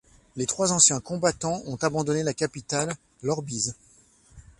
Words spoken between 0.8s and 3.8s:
combattants ont abandonné la capitale, l'Orbise.